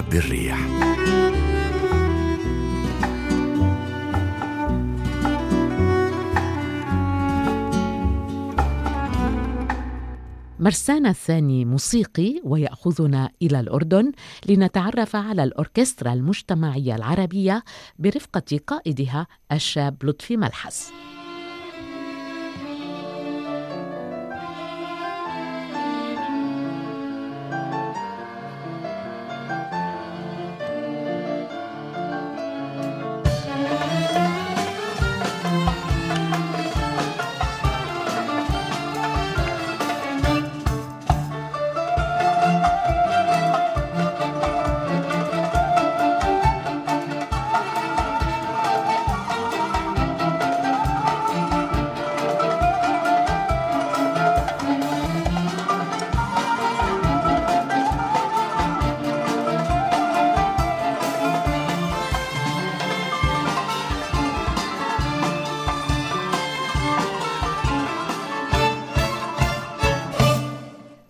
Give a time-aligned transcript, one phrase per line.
[0.00, 0.58] في مهب الريح
[10.60, 14.12] مرسانا الثاني موسيقي ويأخذنا إلى الأردن
[14.46, 17.64] لنتعرف على الأوركسترا المجتمعية العربية
[17.98, 20.92] برفقة قائدها الشاب لطفي ملحس.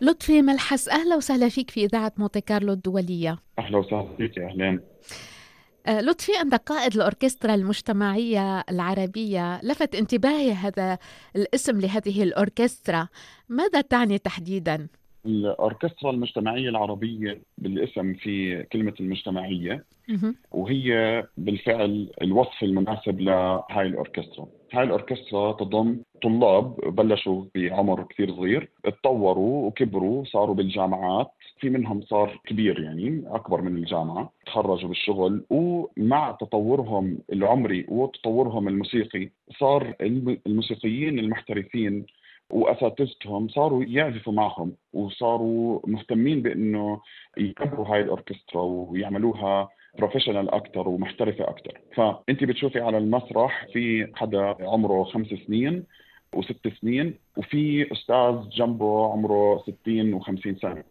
[0.03, 4.81] لطفي ملحس أهلا وسهلا فيك في إذاعة مونتي كارلو الدولية أهلا وسهلا فيك أهلين
[5.87, 10.99] آه، لطفي أنت قائد الأوركسترا المجتمعية العربية لفت انتباهي هذا
[11.37, 13.09] الاسم لهذه الأوركسترا
[13.49, 14.89] ماذا تعني تحديدا؟
[15.27, 20.37] الأوركسترا المجتمعية العربية بالاسم في كلمة المجتمعية مهم.
[20.51, 29.67] وهي بالفعل الوصف المناسب لهاي الأوركسترا هاي الأوركسترا تضم طلاب بلشوا بعمر كثير صغير تطوروا
[29.67, 37.19] وكبروا صاروا بالجامعات في منهم صار كبير يعني أكبر من الجامعة تخرجوا بالشغل ومع تطورهم
[37.33, 42.07] العمري وتطورهم الموسيقي صار الم- الموسيقيين المحترفين
[42.51, 47.01] وأساتذتهم صاروا يعزفوا معهم وصاروا مهتمين بأنه
[47.39, 55.05] يكبروا هاي الأوركسترا ويعملوها professional أكثر ومحترفة أكثر فانت بتشوفي على المسرح في حدا عمره
[55.05, 55.85] خمس سنين
[56.35, 60.85] وست سنين وفي أستاذ جنبه عمره 60 و50 سنة.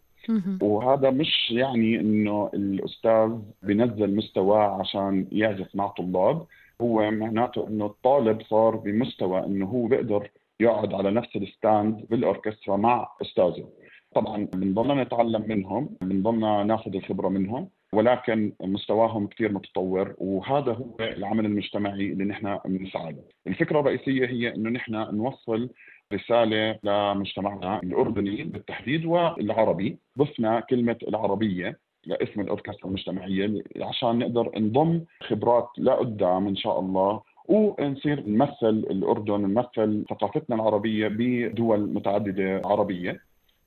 [0.62, 6.46] وهذا مش يعني إنه الأستاذ بنزل مستواه عشان يعزف مع طلاب.
[6.80, 10.30] هو معناته إنه الطالب صار بمستوى إنه هو بيقدر
[10.60, 13.68] يقعد على نفس الستاند بالأوركسترا مع أستاذه.
[14.14, 17.68] طبعا بنضلنا نتعلم منهم بنضلنا ناخذ الخبرة منهم.
[17.92, 23.22] ولكن مستواهم كثير متطور وهذا هو العمل المجتمعي اللي نحن بنسعى له.
[23.46, 25.70] الفكرة الرئيسية هي إنه نحن نوصل
[26.12, 35.68] رسالة لمجتمعنا الأردني بالتحديد والعربي، ضفنا كلمة العربية لاسم الاوركسترا المجتمعية عشان نقدر نضم خبرات
[35.78, 43.20] لقدام إن شاء الله ونصير نمثل الأردن نمثل ثقافتنا العربية بدول متعددة عربية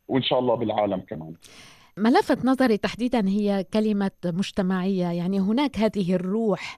[0.08, 1.34] وإن شاء الله بالعالم كمان.
[1.98, 6.78] ما لفت نظري تحديدا هي كلمة مجتمعية يعني هناك هذه الروح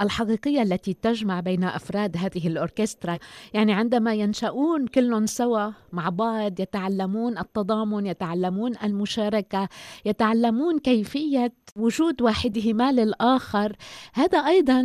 [0.00, 3.18] الحقيقية التي تجمع بين أفراد هذه الأوركسترا.
[3.54, 9.68] يعني عندما ينشؤون كلهم سوا مع بعض يتعلمون التضامن يتعلمون المشاركة
[10.04, 13.76] يتعلمون كيفية وجود واحدهما للآخر
[14.14, 14.82] هذا أيضا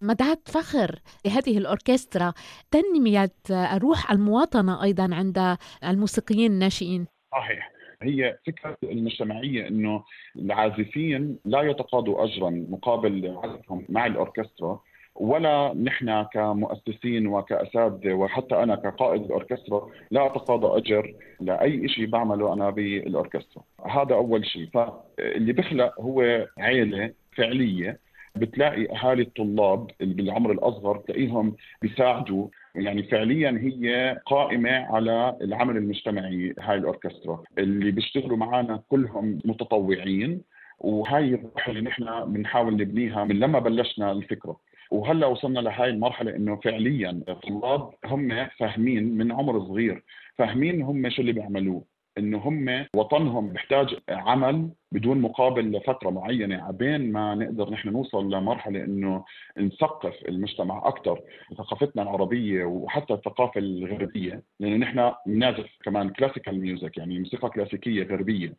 [0.00, 2.32] مدعاة فخر لهذه الأوركسترا.
[2.70, 3.32] تنمية
[3.74, 7.06] روح المواطنة أيضا عند الموسيقيين الناشئين.
[7.32, 7.73] صحيح.
[8.04, 10.04] هي فكرة المجتمعية أنه
[10.36, 14.80] العازفين لا يتقاضوا أجرا مقابل عزفهم مع الأوركسترا
[15.14, 22.70] ولا نحن كمؤسسين وكأساتذة وحتى أنا كقائد الأوركسترا لا أتقاضى أجر لأي شيء بعمله أنا
[22.70, 23.62] بالأوركسترا.
[23.90, 24.68] هذا أول شيء.
[24.74, 27.98] فاللي بخلق هو عيلة فعلية
[28.36, 36.54] بتلاقي أهالي الطلاب اللي بالعمر الأصغر تلاقيهم بيساعدوا يعني فعليا هي قائمة على العمل المجتمعي
[36.60, 37.42] هاي الأوركسترا.
[37.58, 40.42] اللي بيشتغلوا معنا كلهم متطوعين
[40.78, 44.60] وهاي الروح اللي نحن بنحاول نبنيها من لما بلشنا الفكرة.
[44.90, 50.04] وهلأ وصلنا لهاي المرحلة إنه فعليا الطلاب هم فاهمين من عمر صغير
[50.38, 51.93] فاهمين هم شو اللي بيعملوه.
[52.18, 56.64] انه هم وطنهم بيحتاج عمل بدون مقابل لفترة معينة.
[56.64, 59.24] عبين ما نقدر نحن نوصل لمرحلة إنه
[59.58, 61.20] نثقف المجتمع أكثر
[61.58, 64.42] ثقافتنا العربية وحتى الثقافة الغربية.
[64.60, 68.54] لأنه نحن بنعزف كمان classical music يعني موسيقى كلاسيكيه غربية.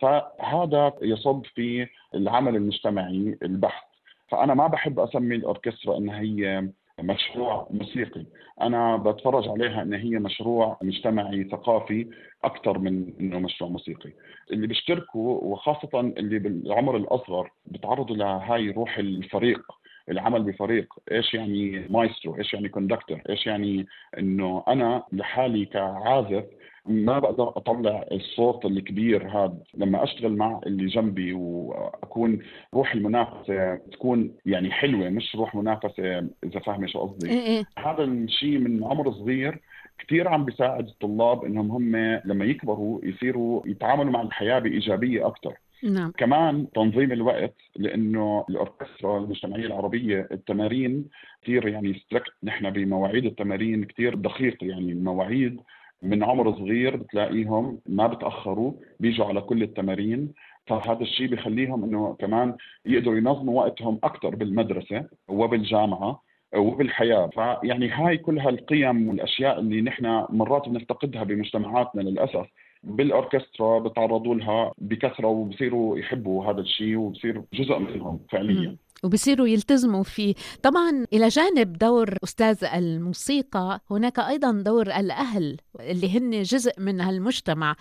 [0.00, 3.84] فهذا يصب في العمل المجتمعي البحت.
[4.28, 6.68] فأنا ما بحب أسمي الأوركسترا إنها هي
[7.00, 8.24] مشروع موسيقي.
[8.60, 12.06] أنا بتفرج عليها إن هي مشروع مجتمعي ثقافي
[12.44, 14.10] أكثر من إنه مشروع موسيقي.
[14.52, 19.60] اللي بيشتركوا وخاصة اللي بالعمر الأصغر بتعرضوا لهاي روح الفريق
[20.08, 20.94] العمل بفريق.
[21.12, 23.86] إيش يعني مايسترو إيش يعني conductor إيش يعني
[24.18, 26.44] إنه أنا لحالي كعازف
[26.88, 29.58] ما بقدر أطلع الصوت الكبير هذا.
[29.74, 32.38] لما أشتغل مع اللي جنبي وأكون
[32.74, 37.30] روح المنافسة تكون يعني حلوة مش روح منافسة إذا فاهمة شو قصدي.
[37.30, 37.64] إيه إيه.
[37.78, 39.60] هذا الشيء من عمر صغير
[39.98, 46.12] كثير عم بيساعد الطلاب إنهم هم لما يكبروا يصيروا يتعاملوا مع الحياة بإيجابية أكثر نعم.
[46.18, 51.08] كمان تنظيم الوقت لأنه الأوركسترا المجتمعية العربية التمارين
[51.42, 55.60] كثير يعني ستريكت نحن بمواعيد التمارين كثير دقيق يعني المواعيد
[56.02, 60.32] من عمر صغير بتلاقيهم ما بتأخروا بيجوا على كل التمارين.
[60.66, 62.54] فهذا الشيء بخليهم إنه كمان
[62.86, 66.22] يقدروا ينظموا وقتهم أكثر بالمدرسة وبالجامعة
[66.56, 67.26] وبالحياة.
[67.26, 72.46] فيعني هاي كل هالقيم والأشياء اللي نحن مرات بنفتقدها بمجتمعاتنا للأسف.
[72.84, 78.76] بالأوركسترا بتعرضوا لها بكثرة وبصيروا يحبوا هذا الشيء وبصير جزء منهم فعليا.
[79.04, 80.34] وبصيروا يلتزموا فيه.
[80.62, 87.76] طبعا إلى جانب دور أستاذ الموسيقى هناك أيضا دور الأهل اللي هن جزء من هالمجتمع.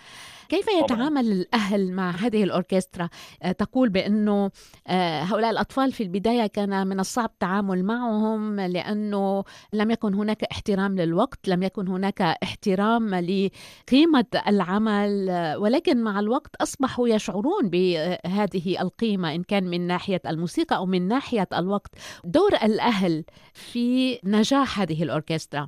[0.49, 1.31] كيف يتعامل.
[1.31, 3.09] الأهل مع هذه الأوركسترا؟
[3.43, 4.51] آه، تقول بأنه
[4.87, 9.43] آه، هؤلاء الأطفال في البداية كان من الصعب التعامل معهم لأنه
[9.73, 17.07] لم يكن هناك احترام للوقت لم يكن هناك احترام لقيمة العمل ولكن مع الوقت أصبحوا
[17.07, 21.91] يشعرون بهذه القيمة إن كان من ناحية الموسيقى أو من ناحية الوقت
[22.23, 23.23] دور الأهل
[23.53, 25.67] في نجاح هذه الأوركسترا؟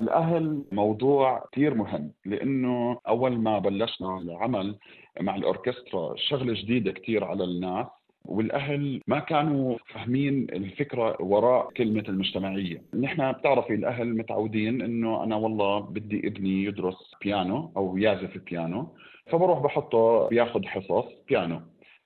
[0.00, 4.78] الأهل موضوع كثير مهم لأنه أول ما بلشنا العمل
[5.20, 7.86] مع الأوركسترا شغلة جديدة كثير على الناس
[8.24, 15.80] والأهل ما كانوا فاهمين الفكرة وراء كلمة المجتمعية، نحن بتعرفي الأهل متعودين إنه أنا والله
[15.80, 18.88] بدي ابني يدرس بيانو أو يعزف بيانو
[19.26, 21.60] فبروح بحطه بياخذ حصص بيانو.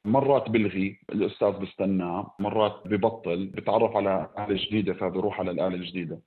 [0.07, 6.19] مرات بلغي الأستاذ بستناه مرات ببطل بتعرف على آلة جديدة فبروح على الآلة الجديدة.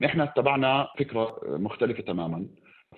[0.00, 2.46] نحن اتبعنا فكرة مختلفة تماما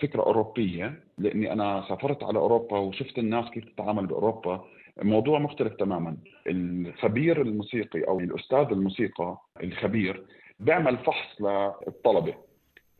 [0.00, 4.64] فكرة أوروبية لأني أنا سافرت على أوروبا وشفت الناس كيف تتعامل بأوروبا.
[5.02, 6.16] موضوع مختلف تماما.
[6.46, 10.24] الخبير الموسيقي أو الأستاذ الموسيقى الخبير
[10.60, 12.34] بيعمل فحص للطلبة.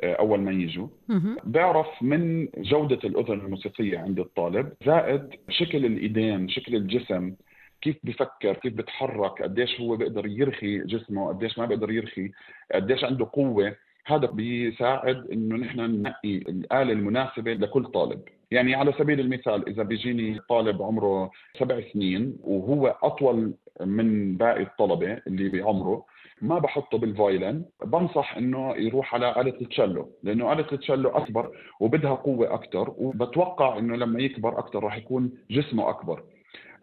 [0.05, 0.89] أول ما يجوا.
[1.45, 7.35] بيعرف من جودة الأذن الموسيقية عند الطالب زائد شكل الإيدين شكل الجسم
[7.83, 12.31] كيف بفكر كيف بتحرك قديش هو بيقدر يرخي جسمه قديش ما بيقدر يرخي
[12.75, 13.77] قديش عنده قوة.
[14.07, 18.21] هذا بيساعد إنه نحن ننقي الآلة المناسبة لكل طالب.
[18.51, 25.19] يعني على سبيل المثال إذا بيجيني طالب عمره سبع سنين وهو أطول من باقي الطلبة
[25.27, 26.05] اللي بعمره
[26.43, 31.51] ما بحطه بالفايلن بنصح إنه يروح على آلة التشيلو لأنه آلة التشيلو أكبر
[31.81, 36.23] وبدها قوة أكثر وبتوقع إنه لما يكبر أكثر راح يكون جسمه أكبر.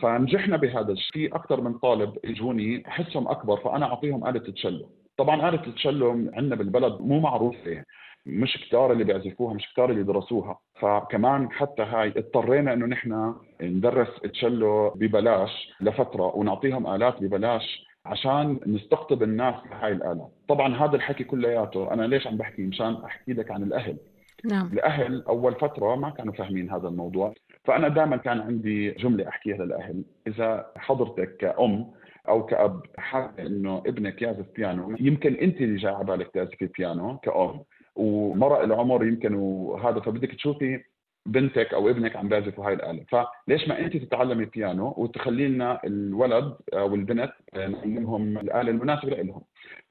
[0.01, 1.11] فنجحنا بهذا الشيء.
[1.13, 6.55] في أكثر من طالب إجوني احسهم أكبر فأنا أعطيهم آلة التشيلو طبعا آلة التشيلو عندنا
[6.55, 7.83] بالبلد مو معروفة
[8.25, 14.07] مش كتار اللي بيعزفوها مش كتار اللي درسوها فكمان حتى هاي اضطرينا إنه نحن ندرس
[14.33, 21.93] تشيلو ببلاش لفترة ونعطيهم آلات ببلاش عشان نستقطب الناس لهاي الآلة طبعا هذا الحكي كلياته.
[21.93, 23.97] أنا ليش عم بحكي؟ مشان أحكي لك عن الأهل.
[24.45, 24.67] نعم.
[24.73, 27.33] الأهل أول فترة ما كانوا فاهمين هذا الموضوع.
[27.63, 30.03] فأنا دائما كان عندي جملة أحكيها للأهل.
[30.27, 31.91] إذا حضرتك كأم
[32.29, 37.17] أو كأب حابة إنه ابنك يعزف بيانو يمكن أنت اللي جاي على بالك تعزفي بيانو
[37.17, 37.63] كأم
[37.95, 40.83] ومرق العمر يمكن وهذا فبدك تشوفي
[41.25, 43.05] بنتك أو ابنك عم بيعزفوا هاي الآلة.
[43.09, 49.41] فليش ما انت تتعلمي بيانو وتخلي لنا الولد أو البنت نعلمهم الآلة المناسبة لهم؟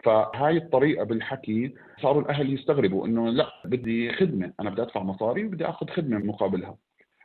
[0.05, 5.65] فهاي الطريقة بالحكي صاروا الأهل يستغربوا إنه لا بدي خدمة أنا بدي أدفع مصاري وبدي
[5.69, 6.77] آخذ خدمة مقابلها.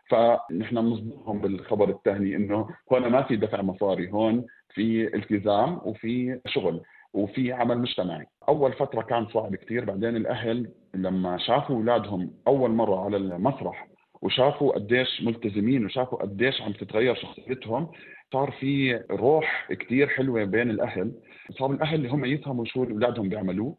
[0.09, 6.81] فنحن بنصدمهم بالخبر الثاني إنه هون ما في دفع مصاري هون في التزام وفي شغل
[7.13, 8.25] وفي عمل مجتمعي.
[8.49, 13.87] أول فترة كان صعب كثير بعدين الأهل لما شافوا أولادهم أول مرة على المسرح
[14.21, 17.91] وشافوا قديش ملتزمين وشافوا قديش عم تتغير شخصيتهم
[18.33, 21.12] صار في روح كثير حلوة بين الأهل.
[21.59, 23.74] صار الأهل اللي هم يفهموا شو اولادهم بيعملوا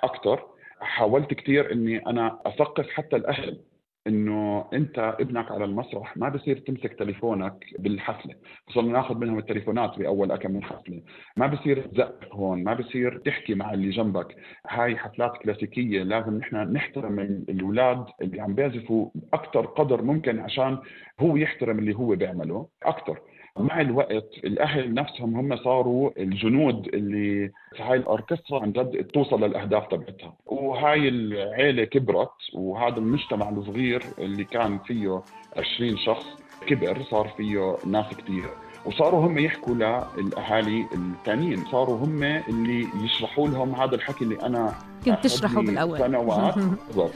[0.00, 0.46] أكثر
[0.80, 3.60] حاولت كثير إني أنا أثقف حتى الأهل.
[4.06, 8.34] إنه أنت ابنك على المسرح ما بصير تمسك تليفونك بالحفلة
[8.68, 11.02] وصرنا ناخذ منهم التليفونات بأول كم من حفلة.
[11.36, 14.36] ما بصير تزقف هون ما بصير تحكي مع اللي جنبك.
[14.68, 20.78] هاي حفلات كلاسيكية لازم نحن نحترم الأولاد اللي عم بيعزفوا أكثر قدر ممكن عشان
[21.20, 23.18] هو يحترم اللي هو بيعمله أكثر
[23.58, 30.34] مع الوقت الأهل نفسهم هم صاروا الجنود اللي هاي الأوركسترا عن جد توصل للأهداف تبعتها.
[30.46, 35.22] وهاي العيلة كبرت وهذا المجتمع الصغير اللي كان فيه
[35.56, 36.26] 20 شخص
[36.66, 38.44] كبر صار فيه ناس كثير
[38.84, 44.74] وصاروا هم يحكوا للأهالي الثانيين صاروا هم اللي يشرحوا لهم هذا الحكي اللي أنا
[45.04, 45.98] كنت تشرحه بالأول.
[45.98, 46.54] سنوات.
[46.88, 47.10] بالضبط.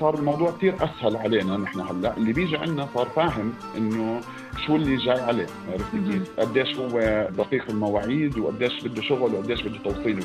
[0.00, 2.16] صار الموضوع كثير أسهل علينا نحن هلا.
[2.16, 4.20] اللي بيجي عندنا صار فاهم إنه
[4.66, 5.46] شو اللي جاي عليه.
[5.72, 10.24] عرفت كيف؟ قديش هو دقيق المواعيد وقديش بده شغل وقديش بده توصيل.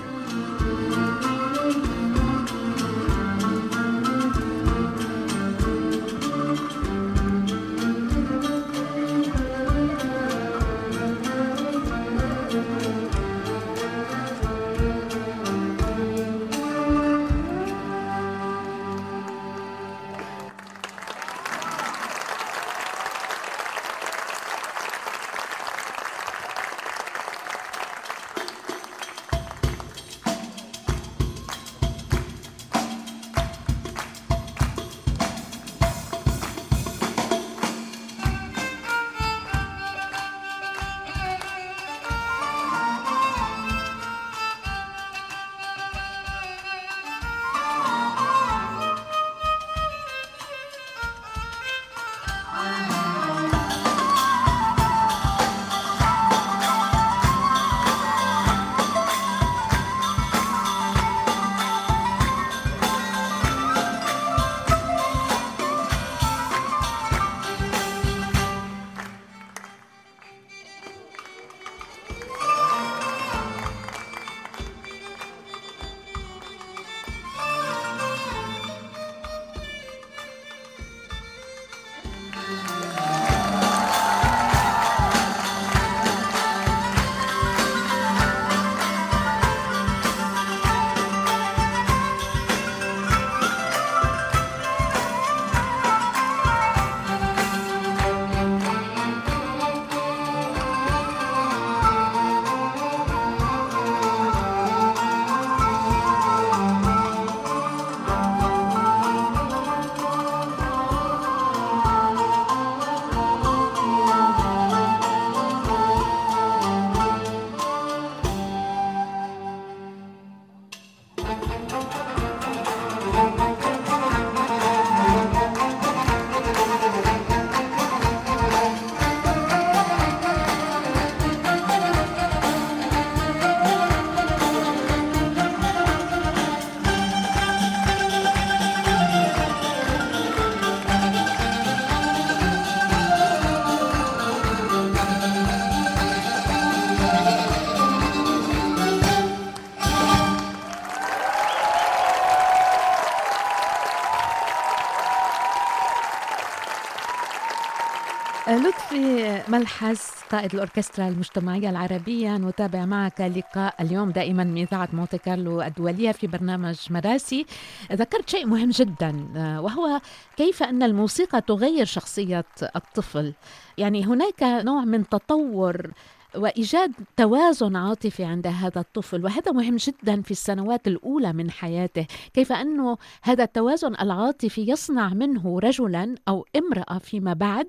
[158.57, 165.61] لطفي ملحس قائد الأوركسترا المجتمعية العربية نتابع معك لقاء اليوم دائما من إذاعة مونتي كارلو
[165.61, 167.45] الدولية في برنامج مراسي.
[167.91, 169.27] ذكرت شيء مهم جدا
[169.59, 170.01] وهو
[170.37, 172.45] كيف أن الموسيقى تغير شخصية
[172.75, 173.33] الطفل.
[173.77, 175.91] يعني هناك نوع من تطور
[176.35, 182.05] وإيجاد توازن عاطفي عند هذا الطفل وهذا مهم جدا في السنوات الأولى من حياته.
[182.33, 187.67] كيف انه هذا التوازن العاطفي يصنع منه رجلا أو امرأة فيما بعد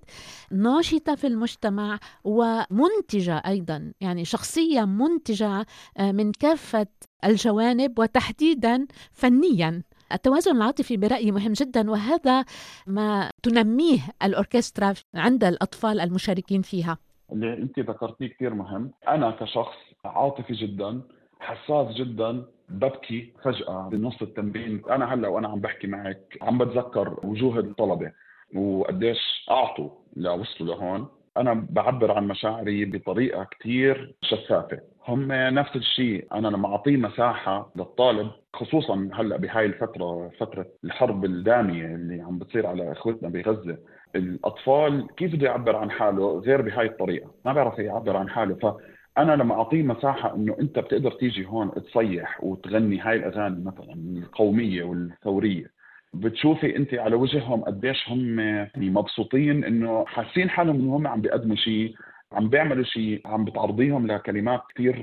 [0.51, 6.87] ناشطة في المجتمع ومنتجة أيضا يعني شخصية منتجة آه، من كافة
[7.25, 9.83] الجوانب وتحديدا فنيا.
[10.13, 12.45] التوازن العاطفي برأيي مهم جدا وهذا
[12.87, 16.99] ما تنميه الأوركسترا عند الأطفال المشاركين فيها.
[17.33, 18.91] اللي انت ذكرتيه كثير مهم.
[19.09, 21.01] أنا كشخص عاطفي جدا
[21.41, 24.83] حساس جدا ببكي فجأة بنص التمرين.
[24.91, 28.13] أنا هلأ وأنا عم بحكي معك عم بتذكر وجوه الطلبة
[28.55, 31.09] وقديش أعطوا لوصلوا لهون.
[31.37, 34.81] أنا بعبر عن مشاعري بطريقة كثير شفافة.
[35.09, 36.27] هم نفس الشيء.
[36.35, 42.67] أنا لما أعطيه مساحة للطالب خصوصا هلأ بهاي الفترة فترة الحرب الدامية اللي عم بتصير
[42.67, 43.79] على إخوتنا بغزة
[44.17, 48.55] الأطفال كيف بده يعبر عن حاله غير بهاي الطريقة؟ ما بيعرف يعبر عن حاله.
[48.55, 54.83] فأنا لما أعطيه مساحة إنه أنت بتقدر تيجي هون تصيح وتغني هاي الأغاني مثلا القومية
[54.83, 55.71] والثورية
[56.15, 58.37] بتشوفي أنت على وجههم قديش هم
[58.77, 61.95] مبسوطين إنه حاسين حالهم إنه هم عم بيقدموا شيء
[62.33, 64.97] عم بيعملوا شيء عم بتعرضيهم لكلمات كثير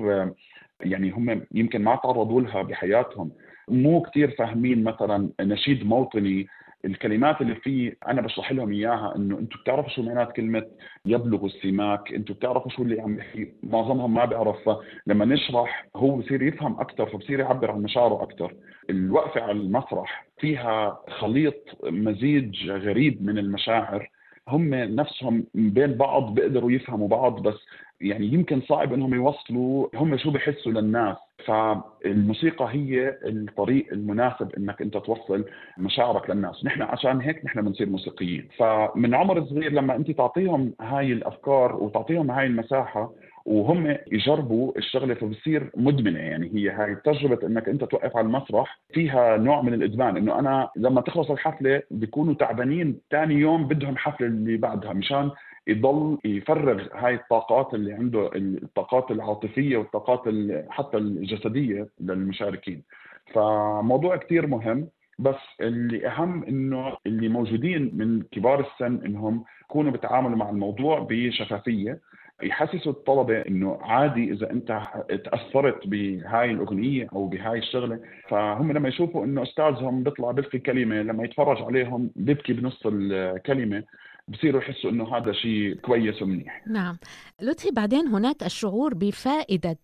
[0.80, 3.30] يعني هم يمكن ما تعرضوا لها بحياتهم.
[3.68, 6.46] مو كثير فاهمين مثلا نشيد موطني
[6.86, 10.66] الكلمات اللي فيه أنا بشرح لهم إياها إنه أنتم بتعرفوا شو معنات كلمة
[11.06, 13.52] يبلغ السماك أنتم بتعرفوا شو اللي عم يحكي.
[13.62, 14.70] معظمهم ما بيعرف
[15.06, 18.54] لما نشرح هو بصير يفهم أكثر فبصير يعبر عن مشاعره أكثر
[18.90, 24.10] الوقفة على المسرح فيها خليط مزيج غريب من المشاعر.
[24.48, 27.54] هم نفسهم بين بعض بيقدروا يفهموا بعض بس
[28.00, 31.16] يعني يمكن صعب إنهم يوصلوا هم شو بحسوا للناس.
[31.46, 35.44] فالموسيقى هي الطريق المناسب إنك أنت توصل
[35.78, 41.12] مشاعرك للناس، نحن عشان هيك نحن بنصير موسيقيين، فمن عمر صغير لما أنت تعطيهم هاي
[41.12, 43.12] الأفكار وتعطيهم هاي المساحة
[43.46, 46.18] وهم يجربوا الشغلة فبصير مدمنة.
[46.18, 50.70] يعني هي هاي تجربة إنك أنت توقف على المسرح فيها نوع من الإدمان إنه أنا
[50.76, 55.30] لما تخلص الحفلة بيكونوا تعبانين ثاني يوم بدهم حفلة اللي بعدها مشان
[55.66, 60.20] يضل يفرغ هاي الطاقات اللي عنده الطاقات العاطفية والطاقات
[60.70, 62.82] حتى الجسدية للمشاركين.
[63.34, 64.88] فموضوع كثير مهم
[65.18, 72.00] بس اللي أهم إنه اللي موجودين من كبار السن إنهم يكونوا بيتعاملوا مع الموضوع بشفافية.
[72.42, 74.82] يحسسوا الطلبة إنه عادي إذا أنت
[75.24, 78.00] تأثرت بهاي الأغنية أو بهاي الشغلة.
[78.28, 83.82] فهم لما يشوفوا إنه أستاذهم بيطلع بيلقي كلمة لما يتفرج عليهم بيبكي بنص الكلمة
[84.28, 86.62] بصيروا يحسوا إنه هذا شيء كويس ومنيح.
[86.68, 86.98] نعم.
[87.42, 89.78] لطفي بعدين هناك الشعور بفائدة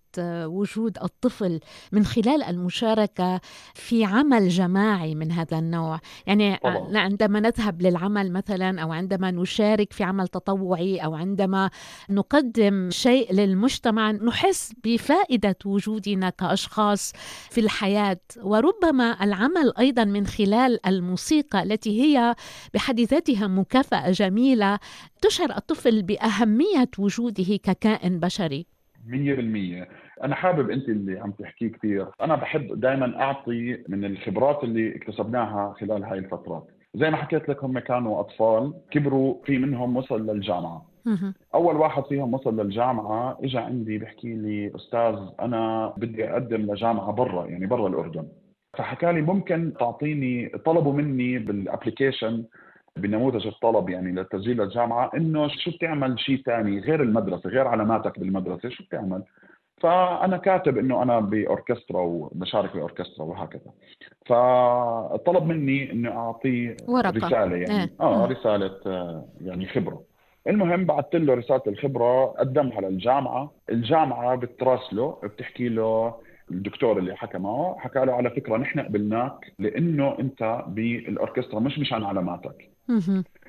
[0.47, 1.61] وجود الطفل
[1.93, 3.41] من خلال المشاركة
[3.75, 6.01] في عمل جماعي من هذا النوع.
[6.27, 6.99] يعني طبعا.
[6.99, 11.71] عندما نذهب للعمل مثلا أو عندما نشارك في عمل تطوعي أو عندما
[12.11, 17.13] نقدم شيء للمجتمع نحس بفائدة وجودنا كأشخاص
[17.51, 18.21] في الحياة.
[18.43, 22.35] وربما العمل أيضا من خلال الموسيقى التي هي
[22.75, 24.79] بحد ذاتها مكافأة جميلة
[25.23, 28.72] تشعر الطفل بأهمية وجوده ككائن بشري.
[29.07, 29.87] 100%
[30.25, 35.75] أنا حابب أنت اللي عم تحكيه كثير أنا بحب دائما أعطي من الخبرات اللي اكتسبناها
[35.81, 36.67] خلال هاي الفترات.
[36.95, 40.87] زي ما حكيت لك هم كانوا أطفال كبروا في منهم وصل للجامعة.
[41.55, 47.47] أول واحد فيهم وصل للجامعة اجى عندي بيحكي لي أستاذ أنا بدي أقدم لجامعة برا
[47.47, 48.29] يعني برا الأردن.
[48.79, 52.45] فحكى لي ممكن تعطيني طلبوا مني بال application
[52.97, 58.69] بنموذج الطلب يعني للتسجيل للجامعه إنه شو بتعمل شيء ثاني غير المدرسة غير علاماتك بالمدرسة
[58.69, 59.23] شو بتعمل؟
[59.81, 63.73] فأنا كاتب إنه أنا بأوركسترا وبشارك باوركسترا وهكذا.
[64.27, 67.27] فطلب مني إنه اعطيه ورقة.
[67.27, 67.93] رسالة يعني.
[68.01, 68.81] آه, آه رسالة
[69.41, 70.03] يعني خبرة.
[70.49, 73.53] المهم بعثت له رسالة الخبرة قدمها للجامعة.
[73.71, 76.15] الجامعة بتراسله بتحكي له
[76.51, 82.05] الدكتور اللي حكى معه حكى له على فكرة نحن قبلناك لإنه أنت بالأوركسترا مش مشان
[82.05, 82.72] علاماتك.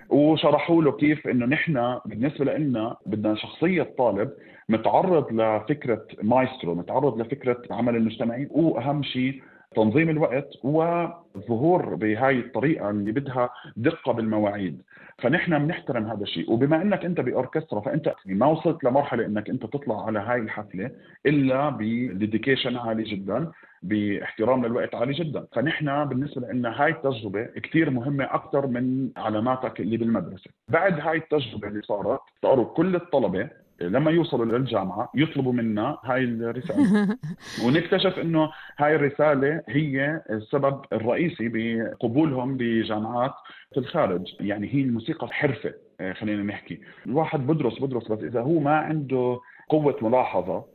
[0.10, 4.30] وشرحوا له كيف إنه نحن بالنسبة لنا بدنا شخصية طالب
[4.69, 9.41] متعرض لفكرة مايسترو متعرض لفكرة عمل المجتمعي وأهم شيء
[9.76, 14.82] تنظيم الوقت وظهور بهاي الطريقة اللي بدها دقة بالمواعيد.
[15.18, 16.52] فنحن بنحترم هذا الشيء.
[16.52, 20.92] وبما إنك أنت بأوركسترا فأنت ما وصلت لمرحلة إنك أنت تطلع على هاي الحفلة
[21.26, 25.46] إلا بديديكيشن عالي جدا باحترام للوقت عالي جدا.
[25.52, 30.50] فنحن بالنسبة لنا هاي التجربة كثير مهمة أكثر من علاماتك اللي بالمدرسة.
[30.68, 33.50] بعد هاي التجربة اللي صارت صاروا كل الطلبة
[33.89, 37.17] لما يوصلوا للجامعه يطلبوا منا هاي الرسالة.
[37.65, 43.34] ونكتشف إنه هاي الرسالة هي السبب الرئيسي بقبولهم بجامعات
[43.74, 44.36] في الخارج.
[44.39, 46.80] يعني هي الموسيقى حرفة آه، خلينا نحكي.
[47.06, 50.65] الواحد بدرس بدرس بس إذا هو ما عنده قوة ملاحظة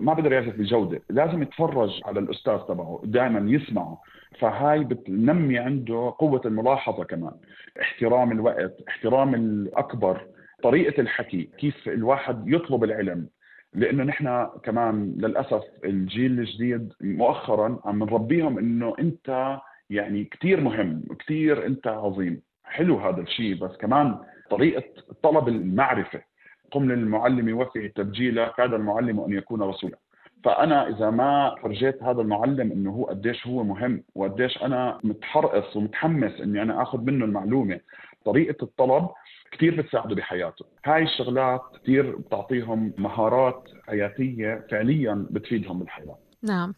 [0.00, 1.02] ما بقدر يعزف بجودة.
[1.10, 4.02] لازم يتفرج على الأستاذ تبعه دائما يسمعه.
[4.40, 7.32] فهاي بتنمي عنده قوة الملاحظة كمان.
[7.80, 10.26] احترام الوقت احترام الأكبر.
[10.62, 13.28] طريقة الحكي كيف الواحد يطلب العلم.
[13.74, 19.58] لأنه نحن كمان للأسف الجيل الجديد مؤخرا عم نربيهم إنه أنت
[19.90, 22.42] يعني كثير مهم كثير أنت عظيم.
[22.64, 24.18] حلو هذا الشيء بس كمان
[24.50, 24.82] طريقة
[25.22, 26.22] طلب المعرفة.
[26.70, 29.98] قم للمعلم وفي تبجيلا كاد المعلم أن يكون رسولا.
[30.44, 36.40] فأنا إذا ما فرجيت هذا المعلم إنه هو قديش هو مهم وقديش أنا متحرقص ومتحمس
[36.40, 37.80] إني أنا آخذ منه المعلومة
[38.24, 39.08] طريقة الطلب
[39.52, 40.64] كثير بتساعده بحياته.
[40.84, 46.18] هاي الشغلات كثير بتعطيهم مهارات حياتية فعليا بتفيدهم بالحياة.
[46.42, 46.74] نعم.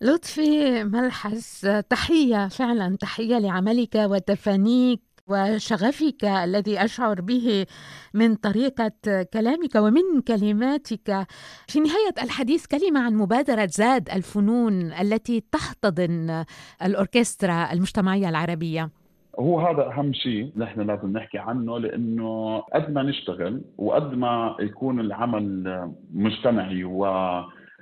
[0.00, 7.66] لطفي ملحس تحية فعلا تحية لعملك وتفانيك وشغفك الذي أشعر به
[8.14, 8.92] من طريقة
[9.32, 11.26] كلامك ومن كلماتك.
[11.68, 16.44] في نهاية الحديث كلمة عن مبادرة زاد الفنون التي تحتضن
[16.82, 18.90] الأوركسترا المجتمعية العربية.
[19.38, 25.00] هو هذا أهم شيء نحن لازم نحكي عنه لأنه قد ما نشتغل وقد ما يكون
[25.00, 27.04] العمل مجتمعي و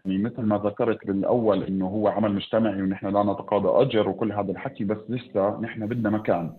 [0.05, 4.51] يعني مثل ما ذكرت بالأول إنه هو عمل مجتمعي ونحن لا نتقاضى أجر وكل هذا
[4.51, 6.53] الحكي بس لسه نحن بدنا مكان.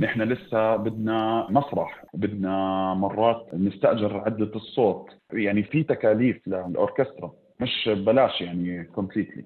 [0.00, 5.10] نحن لسه بدنا مسرح بدنا مرات نستأجر عدة الصوت.
[5.32, 9.44] يعني في تكاليف للأوركسترا مش بلاش يعني كومبليتلي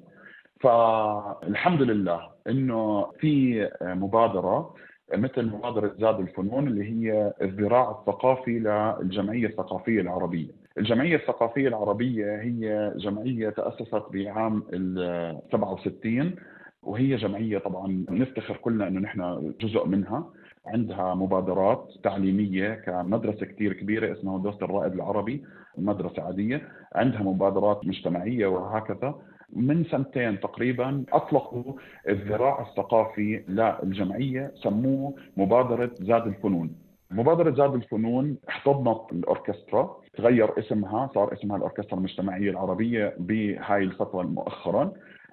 [0.61, 4.75] فالحمد لله إنه في مبادرة
[5.15, 10.49] مثل مبادرة زاد الفنون اللي هي الذراع الثقافي للجمعية الثقافية العربية.
[10.79, 16.35] الجمعية الثقافية العربية هي جمعية تأسست بعام ال 67
[16.83, 20.25] وهي جمعية طبعا نفتخر كلنا إنه نحن جزء منها.
[20.67, 25.45] عندها مبادرات تعليمية كمدرسة كثير كبيرة اسمها مدرسة الرائد العربي
[25.79, 26.69] مدرسة عادية.
[26.95, 29.15] عندها مبادرات مجتمعية وهكذا.
[29.53, 31.73] من سنتين تقريبا أطلقوا
[32.09, 36.71] الذراع الثقافي للجمعية سموه مبادرة زاد الفنون.
[37.11, 44.93] مبادرة زاد الفنون احتضنت الأوركسترا تغير اسمها صار اسمها الأوركسترا المجتمعية العربية بهاي الفترة مؤخرا.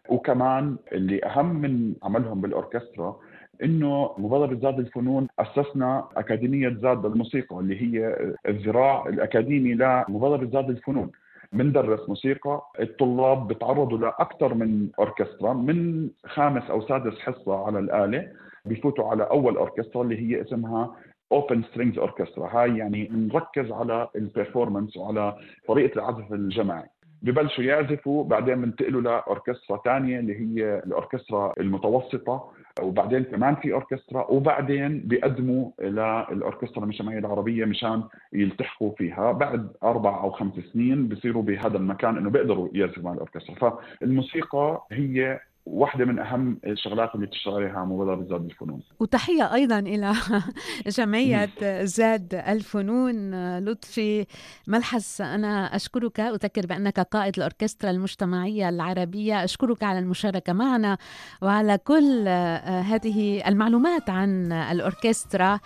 [0.10, 3.20] وكمان اللي أهم من عملهم بالأوركسترا
[3.64, 11.12] إنه مبادرة زاد الفنون أسسنا أكاديمية زاد للموسيقى اللي هي الذراع الأكاديمي لمبادرة زاد الفنون.
[11.54, 18.32] بندرس موسيقى الطلاب بتعرضوا لأكثر من أوركسترا من خامس أو سادس حصة على الآلة
[18.66, 20.96] بفوتوا على أول أوركسترا اللي هي اسمها
[21.32, 25.36] Open Strings Orchestra هاي يعني نركز على ال performance وعلى
[25.68, 26.88] طريقة العزف الجماعي.
[27.22, 32.52] ببلشوا يعزفوا بعدين بنتقلوا لأوركسترا ثانية اللي هي الأوركسترا المتوسطة.
[32.82, 39.32] وبعدين كمان في أوركسترا وبعدين بيقدموا للاوركسترا المجتمعيه العربيه مشان يلتحقوا فيها.
[39.32, 43.80] بعد أربع أو خمس سنين بصيروا بهذا المكان إنه بيقدروا يعزفوا مع الأوركسترا.
[44.00, 45.40] فالموسيقى هي
[45.72, 48.82] واحدة من أهم الشغلات اللي بتشتغل عليها مبادرة زاد الفنون.
[49.00, 50.14] وتحية أيضا إلى
[50.98, 51.50] جمعية
[51.84, 54.26] زاد الفنون لطفي
[54.68, 59.44] ملحس أنا أشكرك أذكر بأنك قائد الأوركسترا المجتمعية العربية.
[59.44, 60.98] أشكرك على المشاركة معنا
[61.42, 62.28] وعلى كل
[62.68, 65.60] هذه المعلومات عن الأوركسترا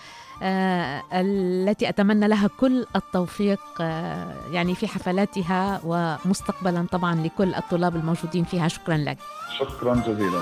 [0.44, 8.44] آه، التي أتمنى لها كل التوفيق آه، يعني في حفلاتها ومستقبلا طبعا لكل الطلاب الموجودين
[8.44, 8.68] فيها.
[8.68, 9.18] شكرا لك.
[9.60, 10.42] شكرا جزيلا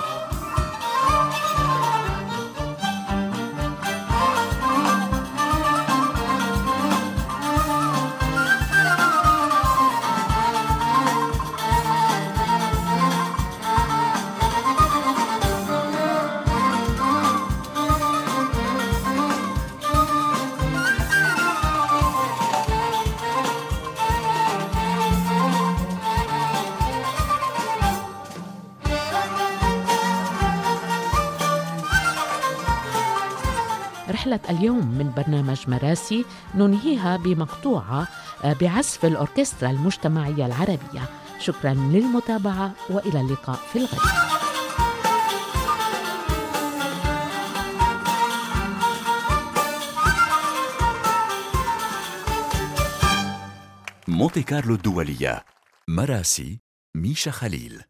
[34.30, 38.08] رحلة اليوم من برنامج مراسي ننهيها بمقطوعة
[38.44, 41.10] آه، بعزف الأوركسترا المجتمعية العربية.
[41.40, 44.00] شكرا للمتابعة وإلى اللقاء في الغد.
[54.08, 55.46] مونتي كارلو الدولية
[55.88, 56.62] مراسي
[56.96, 57.82] ميشا خليل.